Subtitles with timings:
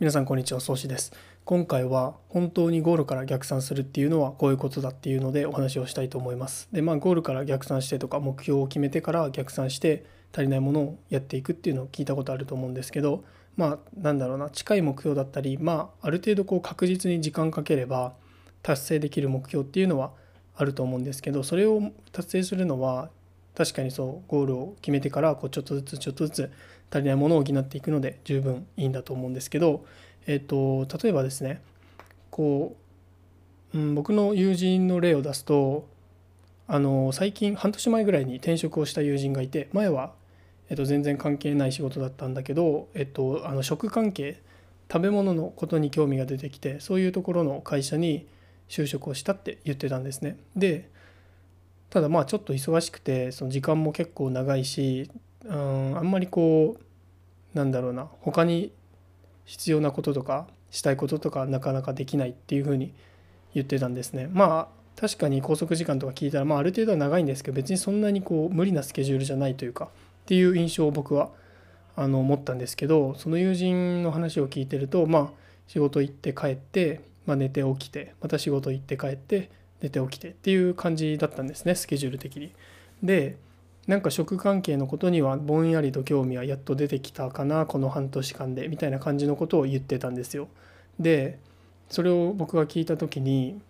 [0.00, 1.12] 皆さんこんにちは、宗師です。
[1.44, 6.70] 今回は本当にゴールから逆算するっていうのはこういうことだっていうのでお話をしたいと思います。
[6.72, 13.24] で、まあゴールから逆算してとか目標を決めてから逆算して足りないものをやっていくっていうのを聞いたことあると思うんですけど、
[13.58, 18.14] まあなんだろうな、近い目標だったり、まあある程度こう確実に時間かければ
[18.62, 20.12] 達成できる目標っていうのは
[20.56, 23.10] あると思うんですけど、それを達成するのは
[23.54, 26.52] 確かにそうゴールを決めてからこうちょっとずつちょっとずつ
[26.92, 29.84] 足りないものを補っていくので十分いいんだと思うんですけど、
[30.26, 31.62] えっと例えばですね
[32.30, 32.76] こ
[33.74, 35.88] う、うん、僕の友人の例を出すと
[36.66, 40.12] あの最近半年前ぐらいに転職をした友人がいて前は、
[40.68, 44.40] えっと、全然関係ない仕事だったんだけど、えっと、あの食関係
[44.90, 48.26] 食べ物のことに興味が出てきてそういうところの会社に
[48.68, 50.36] 就職をしたって言ってたんですね。
[50.56, 50.88] で
[51.90, 55.10] ただまあちょっと忙しくてその時間も結構長いし
[55.44, 58.72] うんあんまりこうなんだろうな他に
[59.44, 62.92] 必要なこととかしたいこととかなかなかできないっていうふうに
[63.54, 64.28] 言ってたんですね。
[64.32, 69.88] まあ確かに拘束時間とか聞いたら、まあ、ある程度は長いんですけど別にそんなにこう無理なスケジュールじゃないというかっ
[70.26, 71.30] ていう印象を僕は
[71.96, 75.30] あの持ったんですけどその友人の話を聞いてるとまあ
[75.68, 82.52] 仕事行って帰って、まあ、寝て起きてまた仕事行って帰って寝て起きてっていう感じだったんですねスケジュール的に。
[83.02, 83.36] で
[83.86, 90.48] なんか食関係のことにはぼんやりと興味はやっと出てきたかなこの半年間でみたいな感じのことを言ってたんですよ。
[90.98, 91.38] で
[91.88, 93.60] それを僕が聞いた時に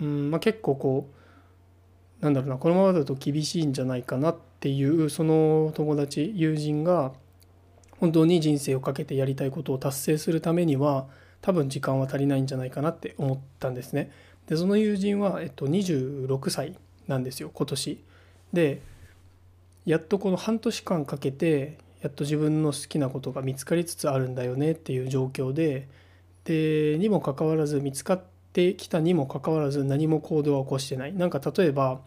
[0.00, 1.08] うんまあ結構こ
[2.20, 7.12] うなんだろうなこのままだと厳しいんじゃないかなっていうその友達友人が
[7.98, 11.06] 本当に人生をかけてやりたいことを達成するためには
[11.40, 14.10] 多分時間は足りないんじゃないかなって思ったんですね。
[14.46, 18.04] でその友人は、えっと、26歳なんですよ今年。
[18.52, 18.80] で
[19.84, 25.88] やっとこの半年間かけてやっと自分の好きなことが見つかりつつあるんだよねっていう状況で
[26.44, 32.00] でにもかかわらず見つかってきたにもかかわらず何も行動は起こしてないなんか例えば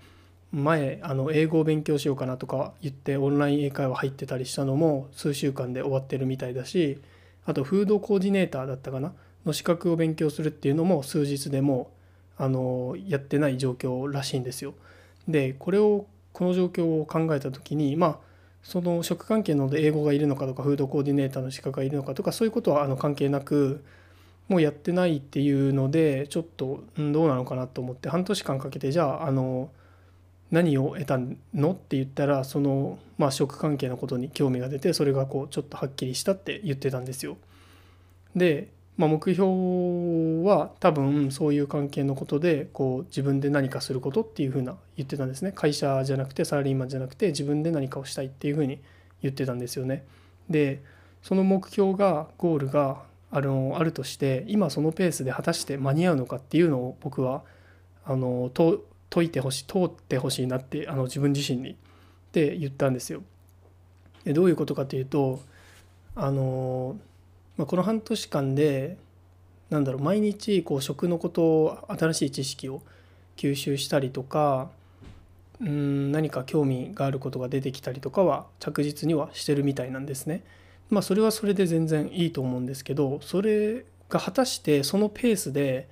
[0.52, 7.02] 前あの英語を勉強しようかなとか言ってオンライン英会話入ってたりしたのも数週間で終わってるみたいだし
[7.46, 9.14] あとフードコーディネーターだったかな？
[9.46, 11.92] の資格を勉強するっていうのも数日でも
[12.38, 14.74] あのやってない状況らしいんですよ。
[15.28, 16.06] でこれを
[16.36, 18.18] この状況を考えた時にまあ
[18.62, 23.86] その職関係ので英語がいるのかとかフードコーディネーターの資格がいるのかとかそういうことはあの関係なく
[24.50, 29.70] もうやってないっていうのでちょっと、ん、どうなのかなと思って半年間かけてじゃああの
[30.52, 31.18] 何を得た
[31.54, 37.38] のって言ったらその、まあ、職関係のことに興味が出てそれがこうちょっとはっきりしたって言ってたんですよ。
[38.36, 48.80] でまあ、目標は多分そういう関係のことでこう自分で何かすることっていうふうな言ってたんですね会社じゃなくてサラリーマンじゃなくて自分で何かをしたいっていうふうに
[49.22, 50.06] 言ってたんですよね。
[50.50, 50.82] で
[51.22, 53.02] その目標がゴールが
[53.32, 57.44] あのあるとして今そのペースで果たして間に合うのかっていうのを僕は
[58.06, 61.76] あの問いてほしい通ってほしいなってあの自分自身にっ
[62.32, 63.24] て言ったんですよ。
[64.24, 65.42] でどういうことかというと
[66.16, 66.98] あの
[67.58, 68.98] まあ、この半年間で
[69.70, 72.82] なんだろう毎日こう食のことを新しい知識を
[73.38, 74.70] 吸収したりとか
[75.62, 80.44] うん何か興味があることが出てきたりとかは着実にはしてるみたいなんですね。
[80.90, 85.88] まあそれはそれで全然いいと思うんですけどそれが果たしてそのペースで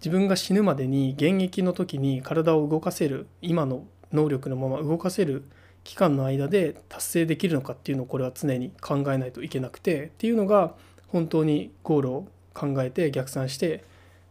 [0.00, 5.44] 自分が死ぬまでに現役の時に体を動かせる今の能力のまま動かせる
[5.84, 10.74] 期間の間で達成できるのかっていうのをこれは常に考えないといけなくてっていうのが
[11.16, 13.82] 本当にゴールを考えて逆算して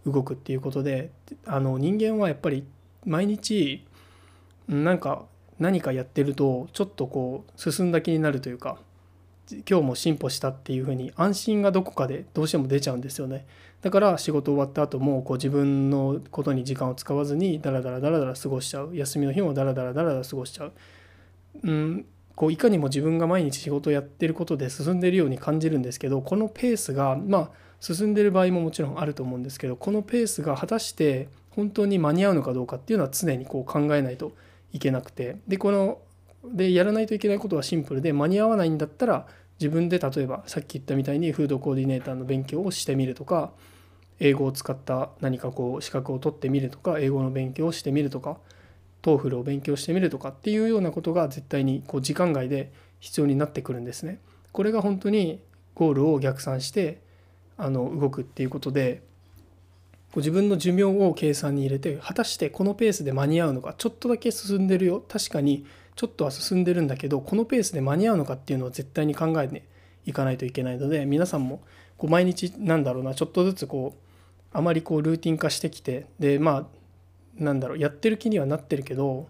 [0.05, 1.09] 動くっていうことで
[1.47, 2.63] あの人間はやっぱり
[3.05, 3.83] 毎日
[4.67, 5.23] なんか
[5.57, 8.77] 何かやってるとちょっとこう進んだ気になるというか
[9.67, 13.47] 今日も進歩したっていうふうに安心がどこかでどうしても出ちゃうんですよね。
[13.81, 18.95] だから仕事終わった後もこう自分のことに時間を使わずにダラダラダラダラ過ごしちゃう。
[18.95, 20.73] 休みの日もダラダラダラダラ過ごしちゃう、
[21.63, 34.33] うん、こういかにも自分が毎日仕事をやってることで進んでるように感じるんですけどこのペースがまあ進んでる場合ももちろんあると思うんですけどこのペースが果たして本当に間に合うのかどうかっていうのは常にこう考えないと
[34.73, 35.99] いけなくてでこの
[36.43, 39.27] でやらないといけないことはシンプルで間に合わないんだったら
[39.59, 43.51] 自分で例えばさっき言ったみたいにフードコーディネーターの勉強をしてみるとか
[44.19, 48.37] 英語を使った何かこう資格を取ってみるとか英語の勉強をしてみるとか
[49.05, 54.17] TOEFL を勉強してみるとかっていうようなことが絶対にこう時間外で必要になってくるんですね。
[54.51, 55.39] これが本当に
[55.75, 57.01] ゴールを逆算して
[57.55, 59.03] あの動くっていうことで
[60.11, 69.61] こう自分の寿命を計算に入れて果たしてこのペースで間に合うのかちょっとだけ進んでるよ確かにちょっとは進んでるんだけどこのペースで間に合うのかっていうのを絶対に考えて
[70.07, 71.61] いかないといけないので皆さんも
[71.97, 76.74] こう毎日なんだろうなちょっとずつこうあまりこうルーティン化してきてでまあ
[77.37, 79.27] なんだろうやってる気にはなってるけど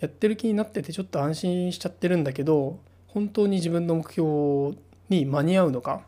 [0.00, 4.76] やってる気になっててちょっと安心しちゃってるんだけど本当に自分の目標
[5.08, 6.02] に間に合うのか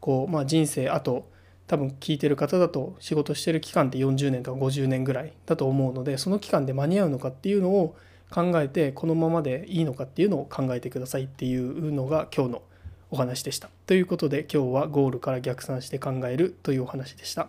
[0.00, 1.28] こう、まあ、人生あと
[1.66, 7.96] 多分聞いてる方だと仕事してる期間って40年とか50年ぐらいだと思うのでその期間で間に合うのかっていうのを
[8.30, 12.62] 考えてこのままでいいのかっていうのを考えてくださいっていうのが今日の
[13.10, 13.68] お話でした。
[13.86, 17.48] ということで今日はゴールから逆算して考えるというお話でした。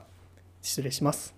[0.62, 1.37] 失礼します。